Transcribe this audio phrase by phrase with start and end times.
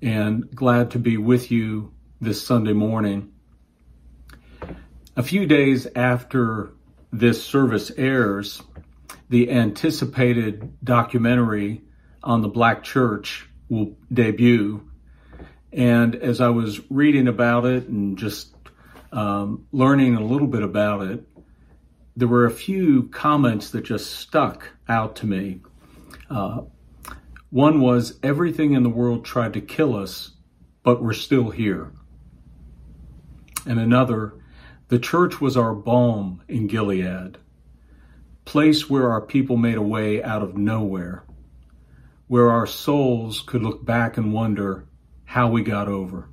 [0.00, 3.32] and glad to be with you this Sunday morning.
[5.16, 6.74] A few days after
[7.12, 8.62] this service airs,
[9.28, 11.82] the anticipated documentary
[12.22, 14.88] on the Black Church will debut.
[15.72, 18.54] And as I was reading about it and just
[19.12, 21.26] um, learning a little bit about it,
[22.16, 25.60] there were a few comments that just stuck out to me.
[26.28, 26.62] Uh,
[27.50, 30.30] one was everything in the world tried to kill us,
[30.82, 31.92] but we're still here.
[33.66, 34.34] And another,
[34.92, 37.38] the church was our balm in Gilead,
[38.44, 41.24] place where our people made a way out of nowhere,
[42.26, 44.84] where our souls could look back and wonder
[45.24, 46.28] how we got over.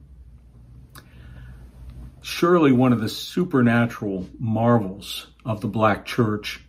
[2.22, 6.60] Surely one of the supernatural marvels of the black church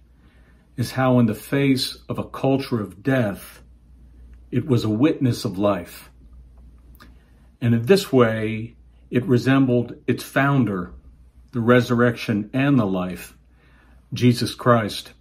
[0.77, 3.65] is how in the face of a culture of death,
[4.53, 6.09] it was a witness of life.
[7.61, 8.77] And in this way,
[9.11, 10.95] it resembled its founder,
[11.53, 13.37] the resurrection, and the life,
[14.13, 15.13] Jesus Christ.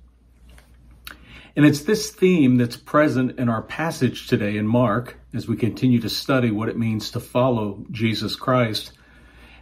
[1.55, 5.99] And it's this theme that's present in our passage today in Mark as we continue
[6.01, 8.93] to study what it means to follow Jesus Christ.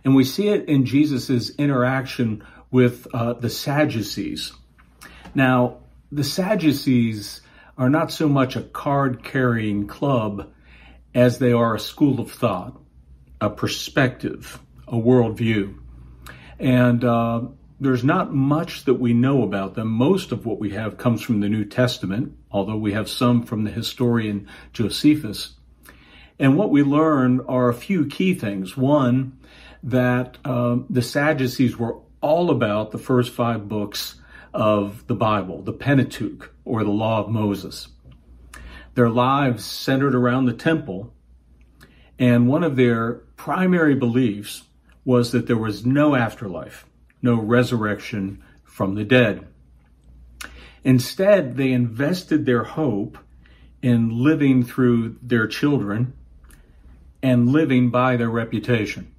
[0.03, 4.53] And we see it in Jesus' interaction with uh, the Sadducees.
[5.33, 5.77] Now,
[6.11, 7.41] the Sadducees
[7.77, 10.51] are not so much a card carrying club
[11.13, 12.79] as they are a school of thought,
[13.41, 15.77] a perspective, a worldview.
[16.59, 17.41] And uh,
[17.79, 19.89] there's not much that we know about them.
[19.89, 23.63] Most of what we have comes from the New Testament, although we have some from
[23.63, 25.53] the historian Josephus.
[26.39, 28.75] And what we learn are a few key things.
[28.75, 29.39] One,
[29.83, 34.15] that uh, the Sadducees were all about the first five books
[34.53, 37.87] of the Bible, the Pentateuch, or the Law of Moses.
[38.95, 41.13] Their lives centered around the temple,
[42.17, 44.63] and one of their primary beliefs
[45.07, 46.85] was that there was no afterlife,
[47.21, 49.47] no resurrection from the dead.
[50.83, 53.17] Instead, they invested their hope
[53.81, 56.11] in living through their children
[57.23, 59.09] and living by their reputation.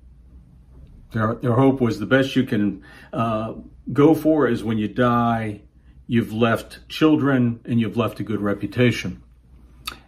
[1.13, 3.55] Their, their hope was the best you can uh,
[3.91, 5.63] go for is when you die,
[6.07, 9.23] you've left children and you've left a good reputation.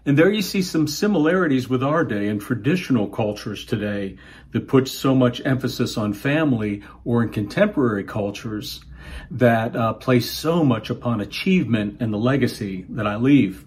[0.06, 4.16] And there you see some similarities with our day and traditional cultures today
[4.52, 8.82] that put so much emphasis on family or in contemporary cultures
[9.30, 13.66] that uh, place so much upon achievement and the legacy that I leave.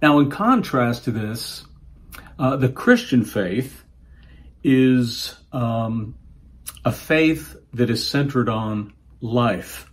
[0.00, 1.64] Now, in contrast to this,
[2.38, 3.84] uh, the Christian faith
[4.62, 6.14] is um,
[6.84, 9.87] a faith that is centered on life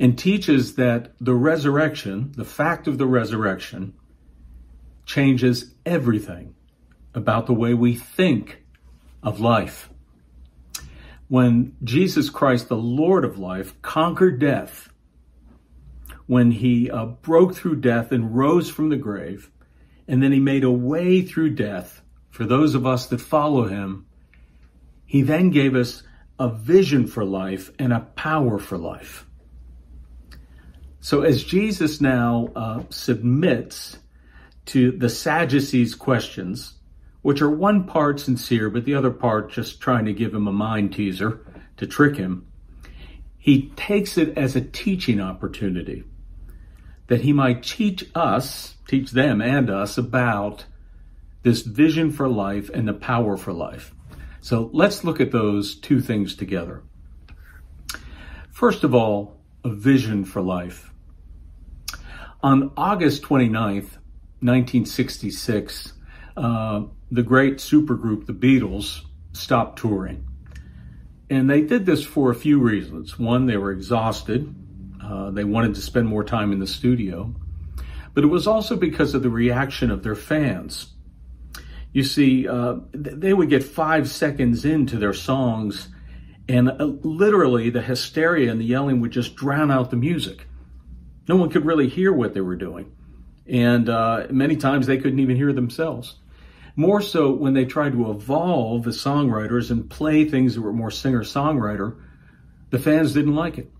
[0.00, 3.94] and teaches that the resurrection, the fact of the resurrection,
[5.06, 6.54] changes everything
[7.14, 8.62] about the way we think
[9.22, 9.90] of life.
[11.28, 14.90] When Jesus Christ, the Lord of life, conquered death,
[16.26, 19.50] when he uh, broke through death and rose from the grave,
[20.06, 24.06] and then he made a way through death for those of us that follow him,
[25.04, 26.04] he then gave us
[26.38, 29.26] a vision for life and a power for life.
[31.00, 33.98] So as Jesus now uh, submits
[34.66, 36.74] to the Sadducees' questions,
[37.22, 40.52] which are one part sincere, but the other part just trying to give him a
[40.52, 41.40] mind teaser
[41.76, 42.46] to trick him,
[43.38, 46.04] he takes it as a teaching opportunity
[47.06, 50.66] that he might teach us, teach them and us about
[51.42, 53.94] this vision for life and the power for life.
[54.40, 56.82] So let's look at those two things together.
[58.50, 60.92] First of all, a vision for life.
[62.42, 63.98] On August 29th,
[64.40, 65.92] 1966,
[66.36, 69.02] uh, the great supergroup, the Beatles,
[69.32, 70.24] stopped touring.
[71.30, 73.18] And they did this for a few reasons.
[73.18, 74.54] One, they were exhausted.
[75.02, 77.34] Uh, they wanted to spend more time in the studio.
[78.14, 80.92] But it was also because of the reaction of their fans.
[81.92, 85.88] You see, uh, they would get five seconds into their songs,
[86.48, 90.46] and uh, literally the hysteria and the yelling would just drown out the music.
[91.28, 92.92] No one could really hear what they were doing.
[93.46, 96.16] And uh, many times they couldn't even hear themselves.
[96.74, 100.90] More so when they tried to evolve as songwriters and play things that were more
[100.90, 101.96] singer songwriter,
[102.70, 103.70] the fans didn't like it.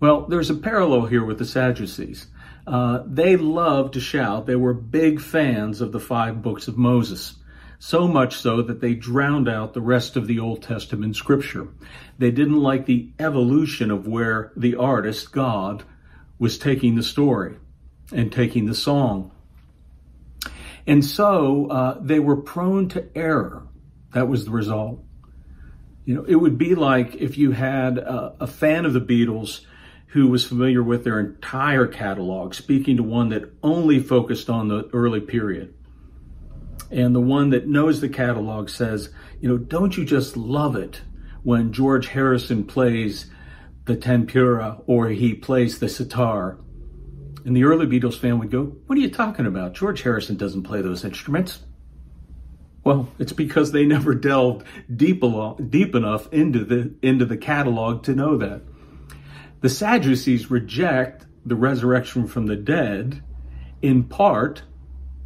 [0.00, 2.26] Well, there's a parallel here with the Sadducees.
[2.66, 4.46] Uh, they loved to shout.
[4.46, 7.34] They were big fans of the five books of Moses.
[7.86, 11.68] So much so that they drowned out the rest of the Old Testament scripture.
[12.16, 15.84] They didn't like the evolution of where the artist, God,
[16.38, 17.56] was taking the story
[18.10, 19.32] and taking the song.
[20.86, 23.66] And so uh, they were prone to error.
[24.14, 25.04] That was the result.
[26.06, 29.60] You know, it would be like if you had a, a fan of the Beatles
[30.06, 34.88] who was familiar with their entire catalog, speaking to one that only focused on the
[34.94, 35.74] early period.
[36.94, 39.10] And the one that knows the catalog says,
[39.40, 41.02] you know, don't you just love it
[41.42, 43.28] when George Harrison plays
[43.84, 46.56] the tanpura or he plays the sitar?
[47.44, 49.74] And the early Beatles fan would go, what are you talking about?
[49.74, 51.64] George Harrison doesn't play those instruments.
[52.84, 54.64] Well, it's because they never delved
[54.94, 55.20] deep,
[55.70, 58.62] deep enough into the, into the catalog to know that.
[59.62, 63.20] The Sadducees reject the resurrection from the dead
[63.82, 64.62] in part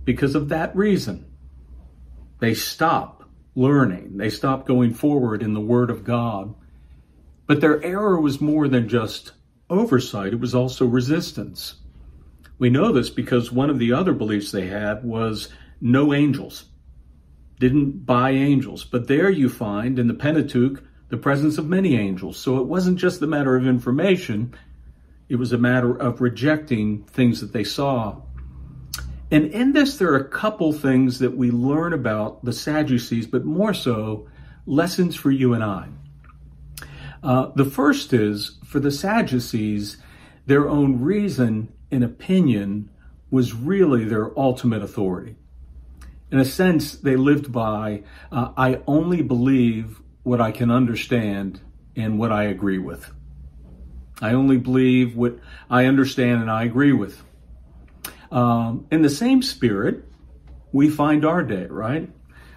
[0.07, 1.27] because of that reason.
[2.41, 3.25] They stop
[3.55, 6.55] learning, they stop going forward in the Word of God.
[7.47, 9.33] But their error was more than just
[9.71, 11.77] oversight, it was also resistance.
[12.59, 15.49] We know this because one of the other beliefs they had was
[15.81, 16.65] no angels,
[17.59, 18.85] didn't buy angels.
[18.85, 22.37] But there you find in the Pentateuch the presence of many angels.
[22.37, 24.55] So it wasn't just a matter of information,
[25.29, 28.23] it was a matter of rejecting things that they saw.
[29.31, 33.45] And in this, there are a couple things that we learn about the Sadducees, but
[33.45, 34.29] more so,
[34.67, 35.89] lessons for you and I.
[37.23, 39.99] Uh, the first is for the Sadducees,
[40.47, 42.91] their own reason and opinion
[43.31, 45.37] was really their ultimate authority.
[46.31, 51.61] In a sense, they lived by, uh, I only believe what I can understand
[51.97, 53.11] and what I agree with.
[54.21, 55.39] I only believe what
[55.71, 57.23] I understand and I agree with.
[58.31, 60.05] Um, in the same spirit,
[60.73, 62.11] we find our day, right?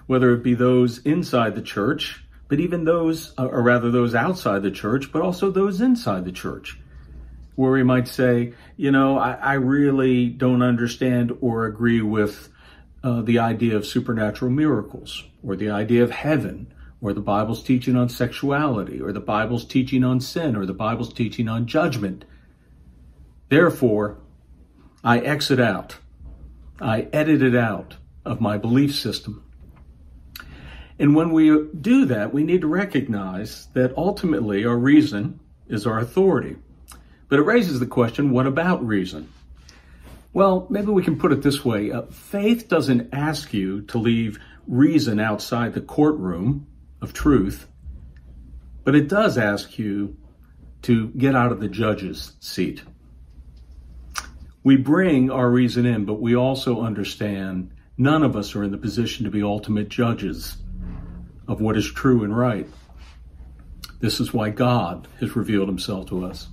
[0.08, 4.64] Whether it be those inside the church, but even those, uh, or rather those outside
[4.64, 6.78] the church, but also those inside the church,
[7.56, 12.50] where we might say, you know, I, I really don't understand or agree with
[13.04, 17.96] uh, the idea of supernatural miracles or the idea of heaven or the Bible's teaching
[17.96, 22.26] on sexuality, or the Bible's teaching on sin, or the Bible's teaching on judgment.
[23.50, 24.21] Therefore,
[25.04, 25.98] I exit out.
[26.80, 27.96] I edit it out
[28.26, 29.44] of my belief system.
[31.00, 36.00] And when we do that, we need to recognize that ultimately our reason is our
[36.00, 36.58] authority.
[37.28, 39.32] But it raises the question what about reason?
[40.34, 44.40] Well, maybe we can put it this way uh, faith doesn't ask you to leave
[44.68, 46.68] reason outside the courtroom
[47.02, 47.68] of truth,
[48.84, 50.16] but it does ask you
[50.84, 52.84] to get out of the judge's seat.
[54.64, 58.78] We bring our reason in, but we also understand none of us are in the
[58.78, 60.58] position to be ultimate judges
[61.48, 62.68] of what is true and right.
[64.00, 66.48] This is why God has revealed himself to us.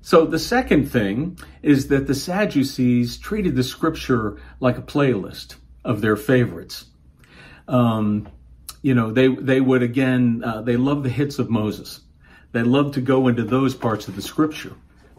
[0.00, 6.00] So the second thing is that the Sadducees treated the scripture like a playlist of
[6.00, 6.86] their favorites.
[7.68, 8.28] Um,
[8.82, 12.00] you know, they they would again uh, they love the hits of Moses.
[12.50, 14.72] They loved to go into those parts of the scripture,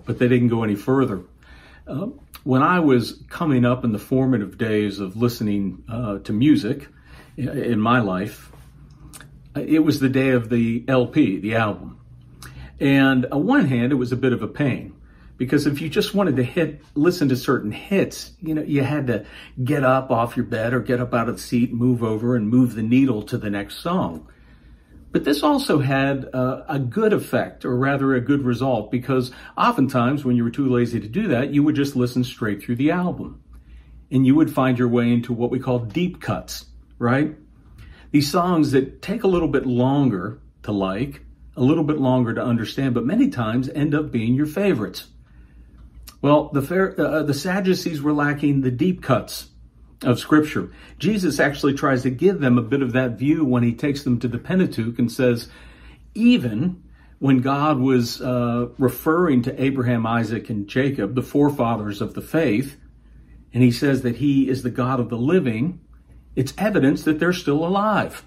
[0.06, 1.24] but they didn't go any further.
[1.88, 2.08] Uh,
[2.44, 6.88] when I was coming up in the formative days of listening uh, to music
[7.38, 8.52] in my life,
[9.56, 12.00] it was the day of the LP, the album.
[12.80, 14.96] And on one hand, it was a bit of a pain
[15.38, 19.08] because if you just wanted to hit listen to certain hits you know you had
[19.08, 19.25] to
[19.63, 22.48] get up off your bed or get up out of the seat move over and
[22.48, 24.28] move the needle to the next song
[25.13, 30.25] but this also had uh, a good effect or rather a good result because oftentimes
[30.25, 32.91] when you were too lazy to do that you would just listen straight through the
[32.91, 33.41] album.
[34.12, 36.65] And you would find your way into what we call deep cuts
[36.98, 37.36] right?
[38.12, 41.22] These songs that take a little bit longer to like
[41.55, 45.08] a little bit longer to understand but many times end up being your favorites.
[46.22, 49.50] Well, the, uh, the Sadducees were lacking the deep cuts
[50.03, 50.72] of Scripture.
[51.00, 54.19] Jesus actually tries to give them a bit of that view when he takes them
[54.19, 55.50] to the Pentateuch and says,
[56.15, 56.83] even
[57.19, 62.77] when God was uh, referring to Abraham, Isaac, and Jacob, the forefathers of the faith,
[63.53, 65.79] and he says that he is the God of the living,
[66.36, 68.25] it's evidence that they're still alive.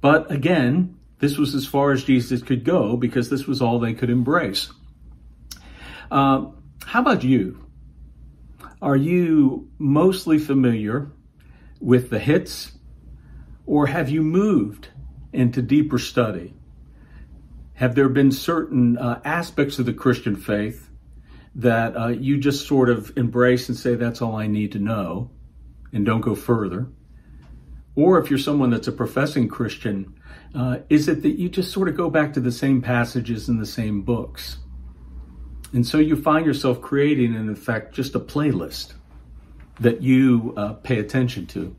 [0.00, 3.94] But again, this was as far as Jesus could go because this was all they
[3.94, 4.70] could embrace.
[6.10, 6.46] Uh,
[6.84, 7.65] how about you?
[8.86, 11.10] Are you mostly familiar
[11.80, 12.70] with the hits,
[13.66, 14.90] or have you moved
[15.32, 16.54] into deeper study?
[17.74, 20.88] Have there been certain uh, aspects of the Christian faith
[21.56, 25.32] that uh, you just sort of embrace and say, that's all I need to know,
[25.92, 26.86] and don't go further?
[27.96, 30.14] Or if you're someone that's a professing Christian,
[30.54, 33.58] uh, is it that you just sort of go back to the same passages in
[33.58, 34.58] the same books?
[35.72, 38.94] And so you find yourself creating, in effect, just a playlist
[39.80, 41.76] that you uh, pay attention to.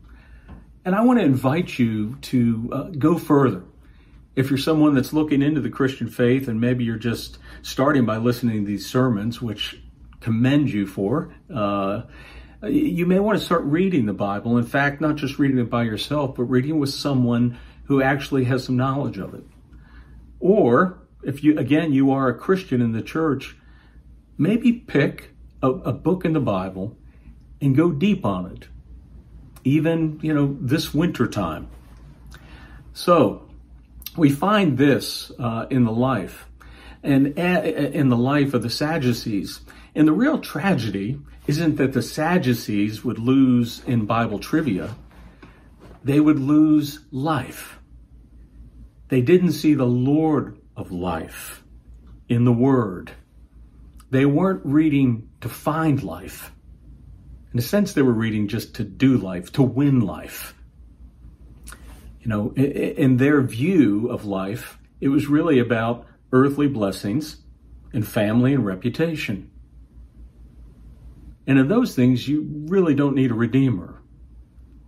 [0.84, 3.62] And I want to invite you to uh, go further.
[4.36, 8.18] If you're someone that's looking into the Christian faith and maybe you're just starting by
[8.18, 9.80] listening to these sermons, which
[10.20, 12.02] commend you for, uh,
[12.62, 14.58] you may want to start reading the Bible.
[14.58, 18.64] In fact, not just reading it by yourself, but reading with someone who actually has
[18.64, 19.44] some knowledge of it.
[20.40, 23.56] Or if you, again, you are a Christian in the church,
[24.38, 26.96] maybe pick a, a book in the Bible
[27.60, 28.68] and go deep on it,
[29.64, 31.68] even, you know, this winter time.
[32.92, 33.48] So
[34.16, 36.46] we find this uh, in the life
[37.02, 39.60] and in the life of the Sadducees.
[39.94, 44.94] And the real tragedy isn't that the Sadducees would lose in Bible trivia.
[46.04, 47.78] They would lose life.
[49.08, 51.62] They didn't see the Lord of life
[52.28, 53.12] in the Word.
[54.10, 56.52] They weren't reading to find life.
[57.52, 60.54] In a sense, they were reading just to do life, to win life.
[62.20, 67.38] You know, in their view of life, it was really about earthly blessings
[67.92, 69.50] and family and reputation.
[71.46, 74.02] And in those things, you really don't need a redeemer.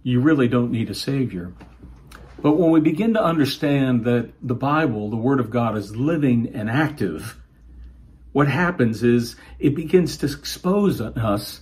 [0.02, 1.54] You really don't need a savior.
[2.42, 6.52] But when we begin to understand that the Bible, the Word of God, is living
[6.54, 7.39] and active,
[8.32, 11.60] what happens is it begins to expose us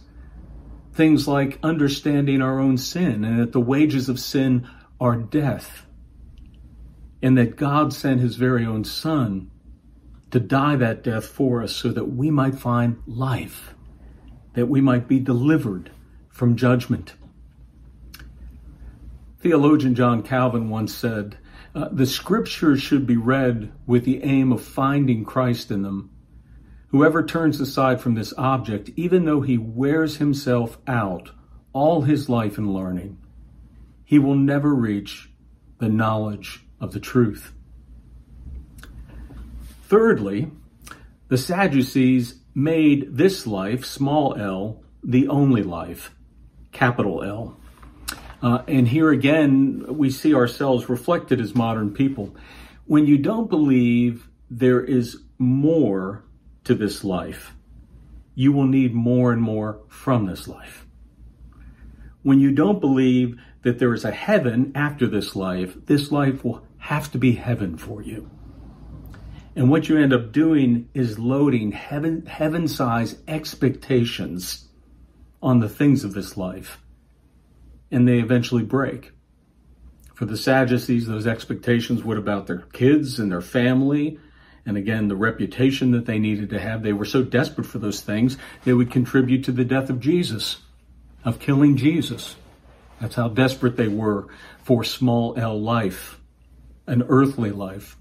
[0.93, 4.69] things like understanding our own sin and that the wages of sin
[5.01, 5.87] are death.
[7.23, 9.51] And that God sent his very own Son
[10.31, 13.75] to die that death for us so that we might find life,
[14.55, 15.91] that we might be delivered
[16.29, 17.15] from judgment.
[19.41, 21.39] Theologian John Calvin once said,
[21.75, 26.11] uh, The scriptures should be read with the aim of finding Christ in them.
[26.89, 31.31] Whoever turns aside from this object, even though he wears himself out
[31.73, 33.19] all his life in learning,
[34.05, 35.31] he will never reach
[35.79, 37.53] the knowledge of the truth.
[39.83, 40.51] Thirdly,
[41.29, 46.11] the Sadducees made this life, small l, the only life,
[46.73, 47.61] capital L.
[48.43, 52.35] Uh, and here again, we see ourselves reflected as modern people.
[52.87, 56.25] When you don't believe there is more
[56.69, 57.55] to this life,
[58.35, 60.87] you will need more and more from this life.
[62.23, 66.63] When you don't believe that there is a heaven after this life, this life will
[66.79, 68.31] have to be heaven for you.
[69.57, 74.69] And what you end up doing is loading heaven, heaven size expectations
[75.43, 76.79] on the things of this life
[77.91, 79.13] and they eventually break.
[80.15, 84.19] For the Sadducees, those expectations what about their kids and their family,
[84.69, 86.83] and again, the reputation that they needed to have.
[86.83, 90.59] They were so desperate for those things, they would contribute to the death of Jesus,
[91.25, 92.37] of killing Jesus.
[93.01, 94.29] That's how desperate they were
[94.63, 96.21] for small L life,
[96.87, 97.97] an earthly life.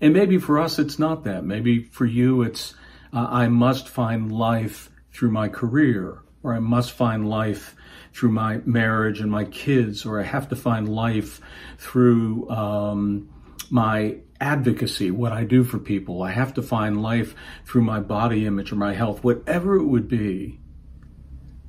[0.00, 1.44] And maybe for us, it's not that.
[1.44, 2.74] Maybe for you, it's
[3.12, 7.74] uh, I must find life through my career, or I must find life
[8.12, 11.40] through my marriage and my kids, or I have to find life
[11.78, 13.30] through um,
[13.68, 16.22] my advocacy, what I do for people.
[16.22, 20.08] I have to find life through my body image or my health, whatever it would
[20.08, 20.60] be.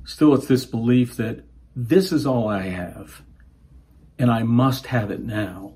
[0.04, 3.22] Still, it's this belief that this is all I have,
[4.18, 5.74] and I must have it now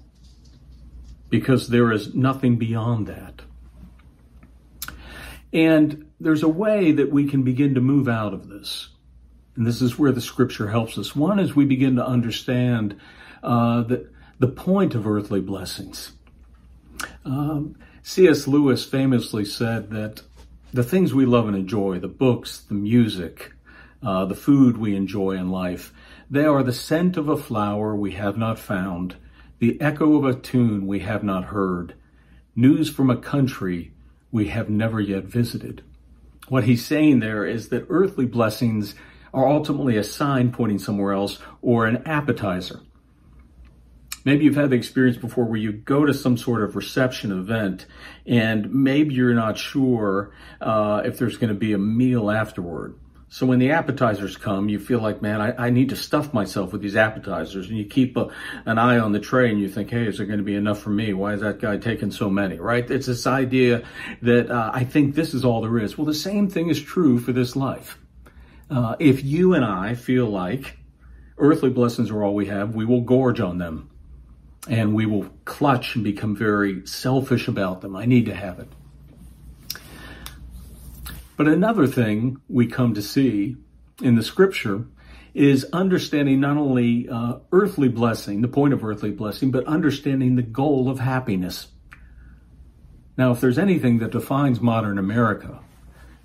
[1.31, 3.43] because there is nothing beyond that.
[5.53, 8.89] And there's a way that we can begin to move out of this.
[9.57, 11.15] And this is where the scripture helps us.
[11.15, 13.01] One is we begin to understand
[13.43, 16.13] uh, that the point of earthly blessings.
[17.25, 18.47] Um, C.S.
[18.47, 20.23] Lewis famously said that
[20.73, 23.53] the things we love and enjoy, the books, the music,
[24.03, 25.93] uh, the food we enjoy in life,
[26.31, 29.17] they are the scent of a flower we have not found,
[29.59, 31.95] the echo of a tune we have not heard,
[32.55, 33.93] news from a country
[34.31, 35.83] we have never yet visited.
[36.49, 38.95] What he's saying there is that earthly blessings
[39.33, 42.81] are ultimately a sign pointing somewhere else or an appetizer.
[44.25, 47.87] Maybe you've had the experience before where you go to some sort of reception event
[48.27, 52.99] and maybe you're not sure uh, if there's going to be a meal afterward.
[53.29, 56.73] So when the appetizers come, you feel like, man, I, I need to stuff myself
[56.73, 57.69] with these appetizers.
[57.69, 58.29] And you keep a,
[58.65, 60.79] an eye on the tray and you think, hey, is there going to be enough
[60.79, 61.13] for me?
[61.13, 62.89] Why is that guy taking so many, right?
[62.89, 63.83] It's this idea
[64.23, 65.99] that uh, I think this is all there is.
[65.99, 67.99] Well, the same thing is true for this life.
[68.71, 70.79] Uh, if you and I feel like
[71.37, 73.91] earthly blessings are all we have, we will gorge on them
[74.69, 77.97] and we will clutch and become very selfish about them.
[77.97, 78.69] I need to have it.
[81.37, 83.57] But another thing we come to see
[84.03, 84.87] in the scripture
[85.35, 90.43] is understanding not only uh, earthly blessing, the point of earthly blessing, but understanding the
[90.43, 91.67] goal of happiness.
[93.17, 95.61] Now, if there's anything that defines modern America,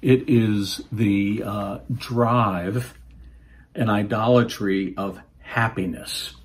[0.01, 2.93] it is the uh, drive
[3.75, 6.35] and idolatry of happiness.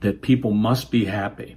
[0.00, 1.56] That people must be happy.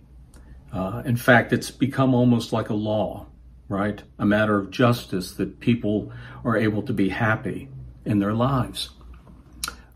[0.71, 3.27] Uh, in fact, it's become almost like a law
[3.73, 4.03] right?
[4.19, 6.11] A matter of justice that people
[6.43, 7.69] are able to be happy
[8.05, 8.89] in their lives.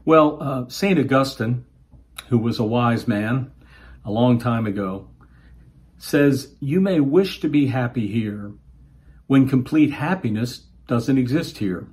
[0.06, 0.98] Well, uh, St.
[0.98, 1.66] Augustine,
[2.30, 3.52] who was a wise man
[4.04, 5.10] a long time ago,
[5.98, 8.54] says, You may wish to be happy here
[9.28, 11.88] when complete happiness doesn't exist here.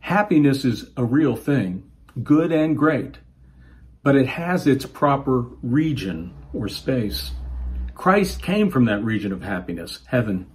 [0.00, 1.88] Happiness is a real thing,
[2.22, 3.18] good and great,
[4.02, 7.32] but it has its proper region or space.
[7.94, 10.46] Christ came from that region of happiness, heaven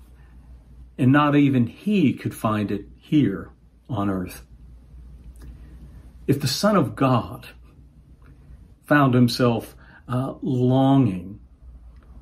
[0.97, 3.49] and not even he could find it here
[3.89, 4.43] on earth.
[6.25, 7.47] If the Son of God
[8.85, 9.75] found himself
[10.07, 11.39] uh, longing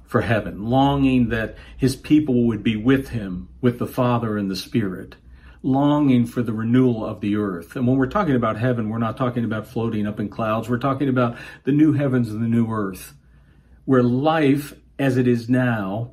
[0.06, 4.56] for heaven, longing that his people would be with him, with the Father and the
[4.56, 5.16] Spirit,
[5.66, 7.76] longing for the renewal of the earth.
[7.76, 10.70] And when we're talking about heaven, we're not talking about floating up in clouds.
[10.70, 13.16] We're talking about the new heavens and the new earth,
[13.86, 16.12] where life as it is now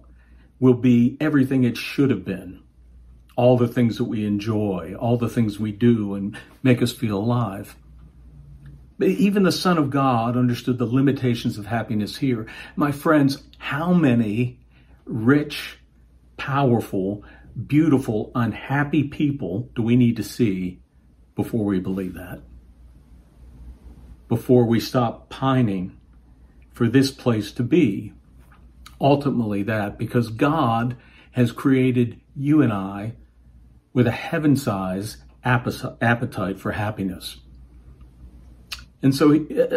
[0.59, 2.63] will be everything it should have been.
[3.37, 7.19] All the things that we enjoy, all the things we do and make us feel
[7.19, 7.77] alive.
[8.99, 12.47] But even the Son of God understood the limitations of happiness here.
[12.75, 14.61] My friends, how many
[15.05, 15.79] rich,
[16.39, 17.25] powerful,
[17.67, 20.81] beautiful, unhappy people do we need to see
[21.35, 22.43] before we believe that?
[24.29, 25.99] Before we stop pining
[26.73, 28.15] for this place to be
[29.01, 30.97] ultimately that because God
[31.33, 33.15] has created you and I
[33.93, 37.39] with a heaven size appetite for happiness.
[39.03, 39.33] And so,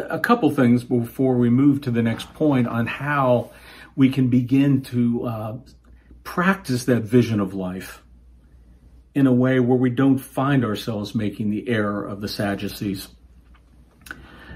[0.09, 3.49] a couple things before we move to the next point on how
[3.95, 5.57] we can begin to uh,
[6.25, 8.03] practice that vision of life
[9.13, 13.07] in a way where we don't find ourselves making the error of the Sadducees.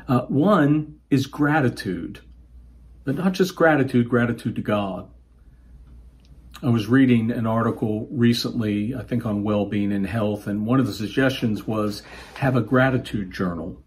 [0.05, 2.19] Uh, one is gratitude.
[3.05, 5.09] But not just gratitude, gratitude to God.
[6.61, 10.85] I was reading an article recently, I think on well-being and health, and one of
[10.85, 12.03] the suggestions was
[12.35, 13.81] have a gratitude journal.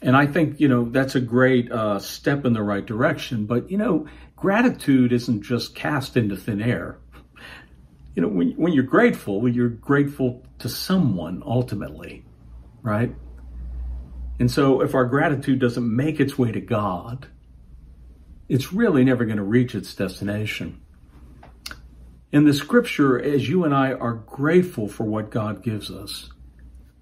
[0.00, 3.44] And I think, you know, that's a great uh, step in the right direction.
[3.44, 6.98] But, you know, gratitude isn't just cast into thin air.
[8.14, 12.24] You know, when, when you're grateful, you're grateful to someone ultimately,
[12.82, 13.14] right?
[14.38, 17.28] And so if our gratitude doesn't make its way to God,
[18.48, 20.80] it's really never going to reach its destination.
[22.32, 26.30] In the scripture, as you and I are grateful for what God gives us,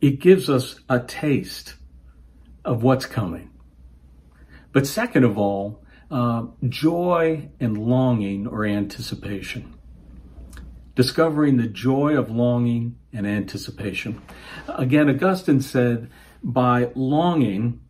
[0.01, 1.75] it gives us a taste
[2.64, 3.51] of what's coming.
[4.73, 5.84] But second of all,
[6.14, 9.74] uh, joy and longing or anticipation.
[10.94, 14.22] Discovering the joy of longing and anticipation.
[14.68, 16.09] Again, Augustine said,
[16.40, 17.81] by longing,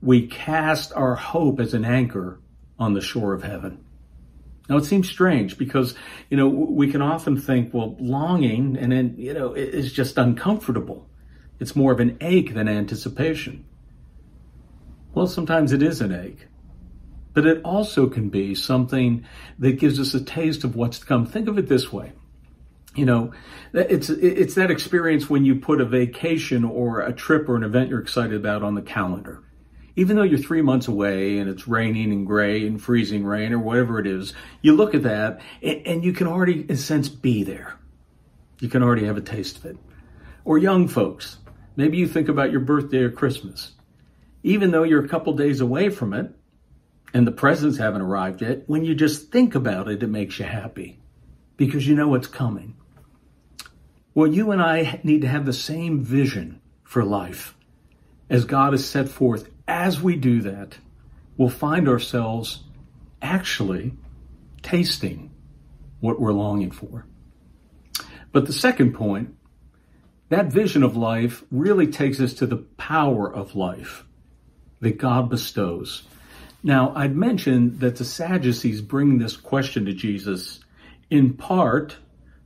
[0.00, 2.40] we cast our hope as an anchor
[2.78, 3.84] on the shore of heaven.
[4.70, 5.94] Now it seems strange because,
[6.30, 11.06] you know, we can often think, well, longing and then, you know, is just uncomfortable.
[11.60, 13.66] It's more of an ache than anticipation.
[15.12, 16.47] Well, sometimes it is an ache,
[17.38, 19.24] but it also can be something
[19.60, 21.24] that gives us a taste of what's to come.
[21.24, 22.10] Think of it this way.
[22.96, 23.32] You know,
[23.72, 27.90] it's, it's that experience when you put a vacation or a trip or an event
[27.90, 29.44] you're excited about on the calendar
[29.94, 33.60] even though you're three months away and it's raining and gray and freezing rain or
[33.60, 37.44] whatever it is, you look at that and, you can already, in a sense, be
[37.44, 37.76] there.
[38.58, 39.76] You can already have a taste of it.
[40.44, 41.38] Or young folks,
[41.76, 43.72] maybe you think about your birthday or Christmas.
[44.42, 46.32] Even though you're a couple days away from it
[47.14, 50.44] and the presents haven't arrived yet, when you just think about it, it makes you
[50.44, 50.98] happy
[51.56, 52.76] because you know what's coming.
[54.14, 57.54] Well, you and I need to have the same vision for life
[58.30, 60.78] as God has set forth as we do that,
[61.36, 62.64] we'll find ourselves
[63.20, 63.94] actually
[64.62, 65.30] tasting
[66.00, 67.06] what we're longing for.
[68.32, 69.34] But the second point
[70.28, 74.04] that vision of life really takes us to the power of life
[74.80, 76.02] that God bestows.
[76.62, 80.60] Now, I'd mentioned that the Sadducees bring this question to Jesus
[81.10, 81.96] in part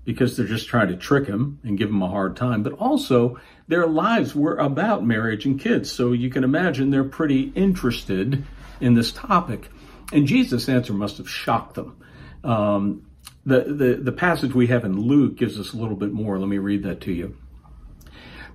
[0.05, 3.39] because they're just trying to trick him and give him a hard time, but also
[3.69, 5.91] their lives were about marriage and kids.
[5.91, 8.45] So you can imagine they're pretty interested
[8.81, 9.71] in this topic.
[10.13, 11.97] And Jesus' answer must have shocked them.
[12.45, 13.07] Um,
[13.47, 16.39] the, the, the passage we have in Luke gives us a little bit more.
[16.39, 17.37] Let me read that to you.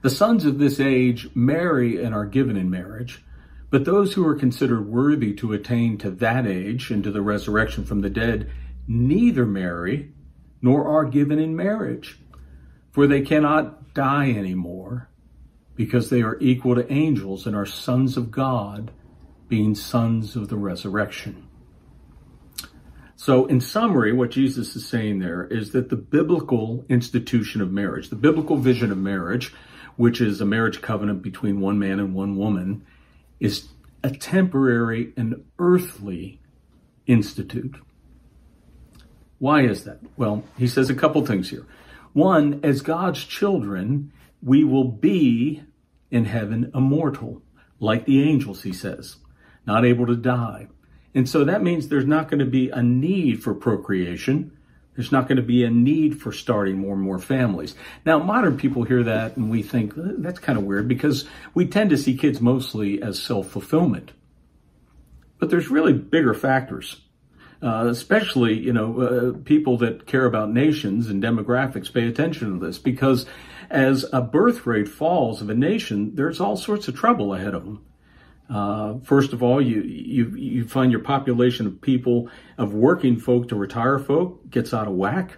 [0.01, 3.23] The sons of this age marry and are given in marriage,
[3.69, 7.85] but those who are considered worthy to attain to that age and to the resurrection
[7.85, 8.49] from the dead
[8.87, 10.13] neither marry
[10.61, 12.19] nor are given in marriage,
[12.91, 15.09] for they cannot die anymore,
[15.75, 18.91] because they are equal to angels and are sons of God,
[19.47, 21.47] being sons of the resurrection.
[23.15, 28.09] So, in summary, what Jesus is saying there is that the biblical institution of marriage,
[28.09, 29.53] the biblical vision of marriage,
[29.95, 32.85] which is a marriage covenant between one man and one woman,
[33.39, 33.67] is
[34.03, 36.41] a temporary and earthly
[37.05, 37.75] institute.
[39.39, 39.99] Why is that?
[40.15, 41.65] Well, he says a couple things here.
[42.13, 45.63] One, as God's children, we will be
[46.09, 47.41] in heaven immortal,
[47.79, 49.17] like the angels, he says,
[49.65, 50.67] not able to die.
[51.13, 54.56] And so that means there's not going to be a need for procreation.
[54.97, 57.75] There's not going to be a need for starting more and more families.
[58.05, 61.91] Now, modern people hear that and we think that's kind of weird because we tend
[61.91, 64.11] to see kids mostly as self fulfillment.
[65.39, 66.99] But there's really bigger factors
[67.61, 72.65] uh, especially you know uh, people that care about nations and demographics pay attention to
[72.65, 73.25] this because
[73.69, 77.65] as a birth rate falls of a nation, there's all sorts of trouble ahead of
[77.65, 77.83] them.
[78.49, 83.49] Uh, first of all, you, you you find your population of people of working folk
[83.49, 85.37] to retire folk gets out of whack.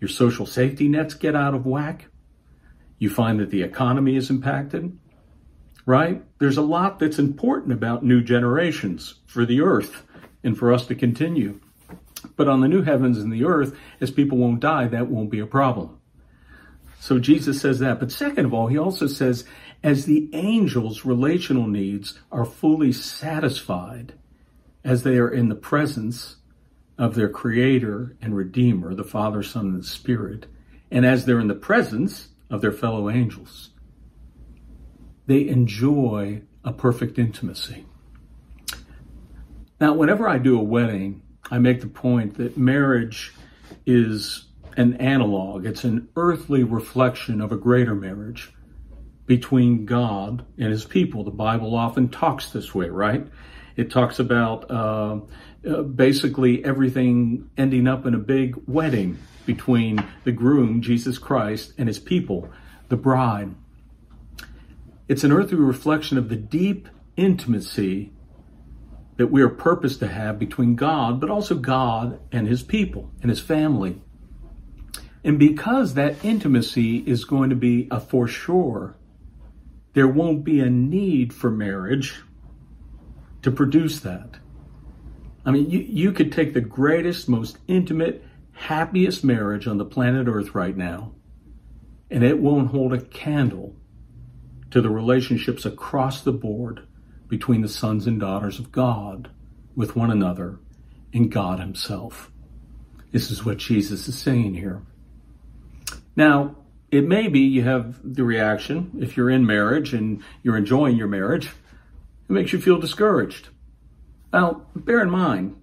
[0.00, 2.06] Your social safety nets get out of whack.
[2.98, 4.96] You find that the economy is impacted.
[5.86, 6.22] Right?
[6.38, 10.02] There's a lot that's important about new generations for the earth
[10.42, 11.60] and for us to continue.
[12.36, 15.40] But on the new heavens and the earth, as people won't die, that won't be
[15.40, 15.98] a problem.
[17.00, 18.00] So Jesus says that.
[18.00, 19.44] But second of all, he also says,
[19.84, 24.14] as the angels' relational needs are fully satisfied
[24.82, 26.36] as they are in the presence
[26.96, 30.46] of their creator and redeemer, the Father, Son, and the Spirit,
[30.90, 33.70] and as they're in the presence of their fellow angels,
[35.26, 37.84] they enjoy a perfect intimacy.
[39.78, 41.20] Now, whenever I do a wedding,
[41.50, 43.34] I make the point that marriage
[43.84, 44.46] is
[44.78, 48.50] an analog, it's an earthly reflection of a greater marriage
[49.26, 51.24] between God and his people.
[51.24, 53.26] The Bible often talks this way, right?
[53.76, 55.20] It talks about uh,
[55.68, 61.88] uh, basically everything ending up in a big wedding between the groom, Jesus Christ, and
[61.88, 62.50] his people,
[62.88, 63.54] the bride.
[65.08, 68.12] It's an earthly reflection of the deep intimacy
[69.16, 73.30] that we are purposed to have between God, but also God and his people and
[73.30, 74.00] his family.
[75.22, 78.96] And because that intimacy is going to be a for sure,
[79.94, 82.22] there won't be a need for marriage
[83.42, 84.36] to produce that.
[85.46, 90.26] I mean, you, you could take the greatest, most intimate, happiest marriage on the planet
[90.28, 91.12] Earth right now,
[92.10, 93.76] and it won't hold a candle
[94.70, 96.86] to the relationships across the board
[97.28, 99.30] between the sons and daughters of God
[99.76, 100.58] with one another
[101.12, 102.30] and God Himself.
[103.12, 104.82] This is what Jesus is saying here.
[106.16, 106.56] Now,
[106.94, 111.08] it may be you have the reaction, if you're in marriage and you're enjoying your
[111.08, 113.48] marriage, it makes you feel discouraged.
[114.32, 115.60] Now, bear in mind,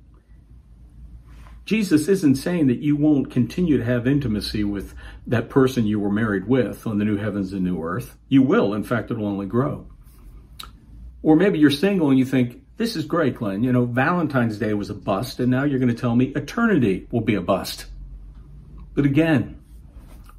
[1.63, 4.93] Jesus isn't saying that you won't continue to have intimacy with
[5.27, 8.17] that person you were married with on the new heavens and new earth.
[8.27, 8.73] You will.
[8.73, 9.87] In fact, it'll only grow.
[11.23, 13.63] Or maybe you're single and you think, this is great, Glenn.
[13.63, 17.07] You know, Valentine's Day was a bust, and now you're going to tell me eternity
[17.11, 17.85] will be a bust.
[18.95, 19.60] But again,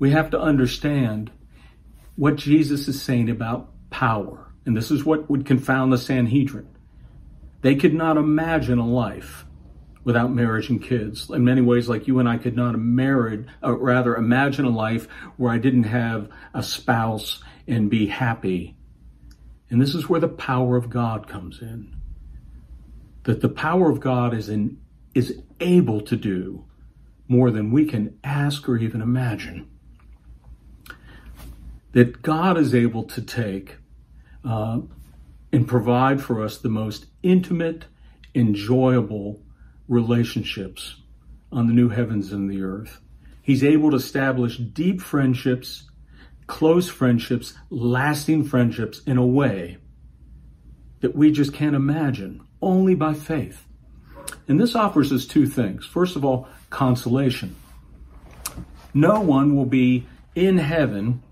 [0.03, 1.31] we have to understand
[2.17, 4.53] what Jesus is saying about power.
[4.67, 6.69] And this is what would confound the Sanhedrin.
[7.61, 9.45] They could not imagine a life
[10.03, 11.31] without marriage and kids.
[11.31, 15.07] In many ways, like you and I could not married, or rather imagine a life
[15.37, 18.77] where I didn't have a spouse and be happy
[19.73, 21.97] and this is where the power of God comes in.
[23.23, 24.77] That the power of God is in,
[25.15, 26.67] is able to do
[27.27, 29.72] more than we can ask or even imagine.
[31.93, 33.77] That God is able to take
[34.45, 34.81] uh,
[35.53, 37.85] and provide for us the most intimate,
[38.35, 39.43] enjoyable
[39.89, 40.97] relationships
[41.51, 43.01] on the new heavens and the earth.
[43.43, 45.91] He's able to establish deep friendships
[46.47, 49.79] close friendships, lasting friendships in a way
[51.01, 53.67] that we just can't imagine, only by faith.
[54.47, 55.87] And this offers us two things.
[55.87, 57.57] First of all, consolation.
[58.95, 61.23] No one will be in heaven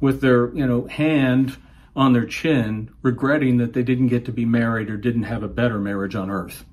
[0.00, 1.56] with their, you know, hand
[1.94, 5.48] on their chin regretting that they didn't get to be married or didn't have a
[5.48, 6.64] better marriage on earth.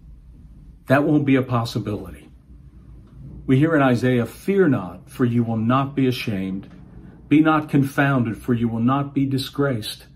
[0.87, 2.29] That won't be a possibility.
[3.45, 6.69] We hear in Isaiah, Fear not, for you will not be ashamed.
[7.29, 10.07] Be not confounded, for you will not be disgraced.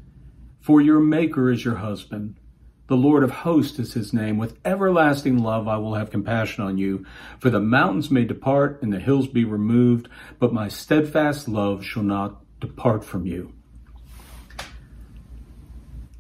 [0.60, 2.38] For your Maker is your husband.
[2.88, 4.38] The Lord of hosts is his name.
[4.38, 7.06] With everlasting love I will have compassion on you.
[7.40, 10.08] For the mountains may depart and the hills be removed,
[10.40, 13.54] but my steadfast love shall not depart from you.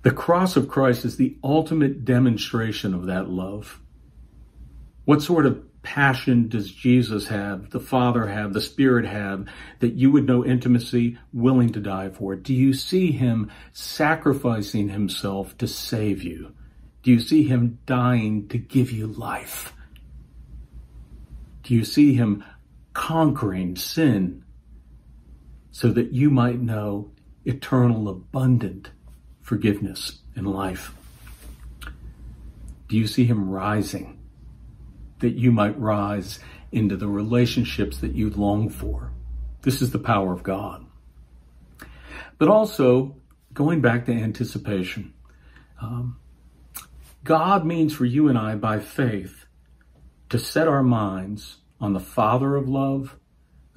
[0.04, 3.82] The cross of Christ is the ultimate demonstration of that love.
[5.06, 9.48] What sort of passion does Jesus have, the Father have, the Spirit have,
[9.80, 12.36] that you would know intimacy, willing to die for?
[12.36, 16.54] Do you see Him sacrificing Himself to save you?
[17.04, 19.74] Do you see Him dying to give you life?
[21.64, 22.44] Do you see Him
[22.94, 24.44] conquering sin
[25.78, 27.12] so that you might know
[27.46, 28.90] eternal, abundant
[29.42, 30.94] forgiveness and life?
[32.88, 34.18] Do you see Him rising?
[35.20, 36.40] that you might rise
[36.72, 39.12] into the relationships that you long for.
[39.62, 40.86] This is the power of God.
[42.38, 43.16] But also,
[43.54, 45.14] going back to anticipation,
[45.82, 46.20] um,
[47.24, 49.46] God means for you and I, by faith,
[50.30, 53.16] to set our minds on the Father of love,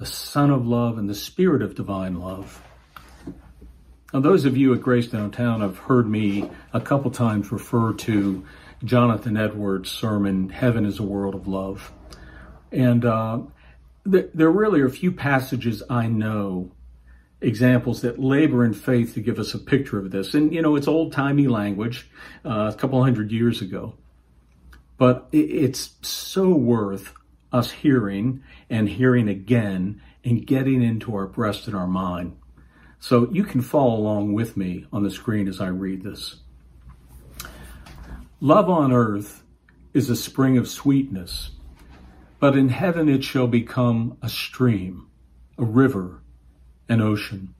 [0.01, 2.63] the Son of love, and the Spirit of divine love.
[4.11, 8.43] Now, those of you at Grace Downtown have heard me a couple times refer to
[8.83, 11.91] Jonathan Edwards' sermon, Heaven is a World of Love.
[12.71, 13.41] And uh,
[14.11, 16.71] th- there really are a few passages I know,
[17.39, 20.33] examples that labor in faith to give us a picture of this.
[20.33, 22.09] And, you know, it's old timey language,
[22.43, 23.93] uh, a couple hundred years ago.
[24.97, 27.13] But it's so worth
[27.51, 32.37] us hearing and hearing again and getting into our breast and our mind.
[32.99, 36.37] So you can follow along with me on the screen as I read this.
[38.39, 39.43] Love on earth
[39.93, 41.51] is a spring of sweetness,
[42.39, 45.07] but in heaven it shall become a stream,
[45.57, 46.21] a river,
[46.87, 47.53] an ocean.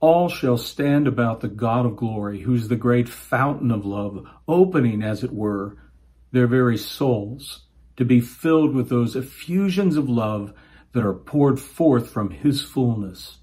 [0.00, 5.02] All shall stand about the God of glory, who's the great fountain of love, opening,
[5.02, 5.76] as it were,
[6.30, 7.62] their very souls
[7.96, 10.52] to be filled with those effusions of love
[10.92, 13.38] that are poured forth from his fullness.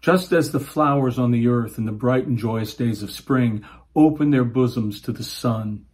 [0.00, 3.64] Just as the flowers on the earth in the bright and joyous days of spring
[3.96, 5.84] open their bosoms to the sun,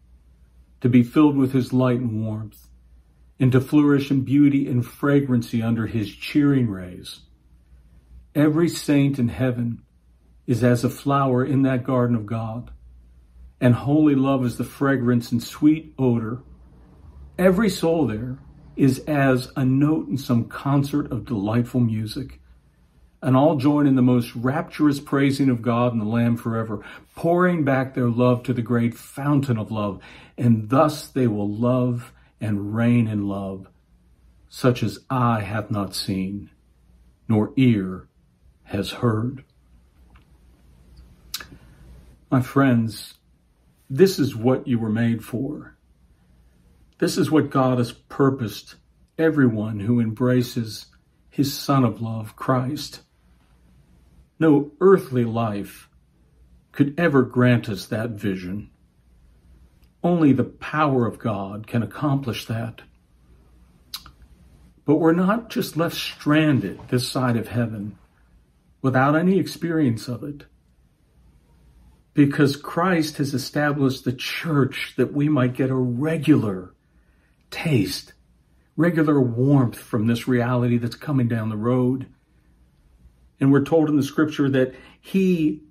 [0.81, 2.69] to be filled with his light and warmth,
[3.41, 7.21] and to flourish in beauty and fragrancy under his cheering rays.
[8.35, 9.83] Every saint in heaven
[10.47, 12.71] is as a flower in that garden of God,
[13.61, 16.43] and holy love is the fragrance and sweet odor.
[17.39, 18.39] Every soul there
[18.77, 22.41] is as a note in some concert of delightful music
[23.21, 26.85] and all join in the most rapturous praising of God and the Lamb forever,
[27.17, 30.01] pouring back their love to the great fountain of love,
[30.37, 33.67] and thus they will love and reign in love,
[34.49, 36.51] such as eye hath not seen,
[37.27, 38.07] nor ear
[38.65, 39.43] has heard.
[42.31, 43.15] My friends,
[43.91, 45.74] this is what you were made for.
[46.99, 48.77] This is what God has purposed
[49.19, 50.87] everyone who embraces
[51.29, 53.01] his Son of love, Christ.
[54.39, 55.89] No earthly life
[56.71, 58.71] could ever grant us that vision.
[60.03, 62.83] Only the power of God can accomplish that.
[64.85, 67.99] But we're not just left stranded this side of heaven
[68.83, 70.45] without any experience of it.
[72.13, 76.75] Because Christ has established the church that we might get a regular
[77.55, 78.13] taste,
[78.77, 82.07] regular warmth from this reality that's coming down the road.
[83.39, 85.63] And we're told in the scripture that he,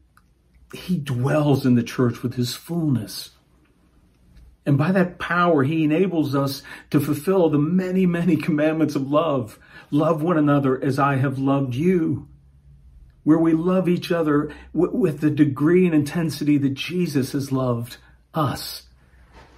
[0.74, 3.32] he dwells in the church with his fullness.
[4.66, 9.60] And by that power, he enables us to fulfill the many, many commandments of love.
[9.92, 12.30] Love one another as I have loved you.
[13.24, 17.98] Where we love each other with the degree and intensity that Jesus has loved
[18.34, 18.84] us.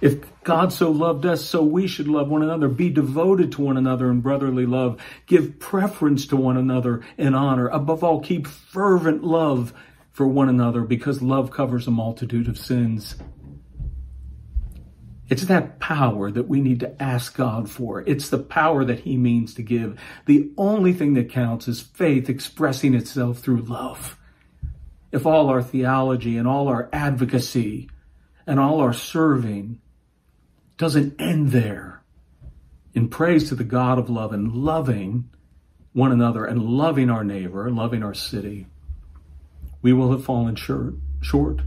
[0.00, 2.68] If God so loved us, so we should love one another.
[2.68, 5.00] Be devoted to one another in brotherly love.
[5.26, 7.68] Give preference to one another in honor.
[7.68, 9.72] Above all, keep fervent love
[10.12, 13.16] for one another because love covers a multitude of sins.
[15.28, 18.02] It's that power that we need to ask God for.
[18.02, 19.98] It's the power that He means to give.
[20.26, 24.18] The only thing that counts is faith expressing itself through love.
[25.10, 27.90] If all our theology and all our advocacy
[28.46, 29.80] and all our serving
[30.76, 32.02] doesn't end there
[32.96, 35.28] in praise to the God of love and loving
[35.92, 38.66] one another and loving our neighbor and loving our city,
[39.82, 41.60] we will have fallen short.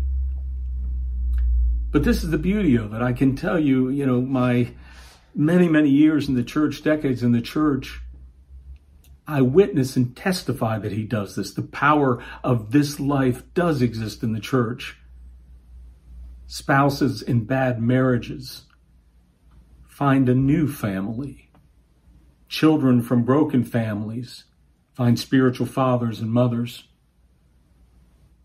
[1.92, 3.02] But this is the beauty of it.
[3.02, 4.72] I can tell you, you know, my
[5.36, 8.02] many, many years in the church, decades in the church,
[9.28, 11.54] I witness and testify that he does this.
[11.54, 14.98] The power of this life does exist in the church.
[16.48, 18.64] Spouses in bad marriages
[20.00, 21.50] find a new family.
[22.48, 24.46] Children from broken families
[24.94, 26.86] find spiritual fathers and mothers.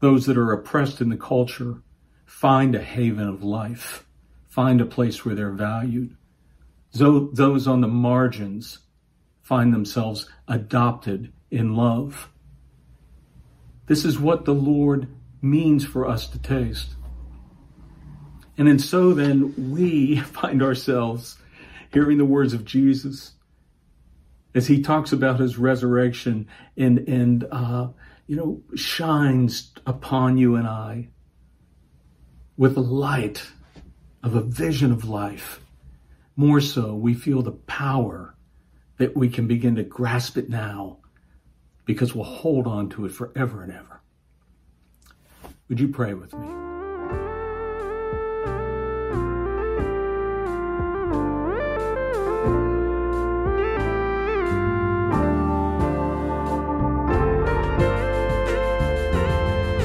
[0.01, 1.81] Those that are oppressed in the culture
[2.27, 4.05] find a haven of life,
[4.49, 6.17] find a place where they're valued.
[6.93, 8.81] Those on the margins
[9.41, 12.31] find themselves adopted in love.
[13.87, 15.07] This is what the Lord
[15.41, 16.97] means for us to taste.
[18.59, 21.39] And in so then we find ourselves
[21.95, 23.35] hearing the words of Jesus
[24.53, 27.89] as he talks about his resurrection and, and, uh,
[28.27, 31.09] you know, shines upon you and I
[32.57, 33.47] with the light
[34.25, 35.61] of a vision of life.
[36.37, 38.35] More so, we feel the power
[38.99, 40.99] that we can begin to grasp it now
[41.85, 44.01] because we'll hold on to it forever and ever.
[45.69, 46.74] Would you pray with me?